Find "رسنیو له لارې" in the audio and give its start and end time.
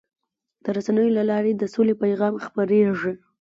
0.77-1.51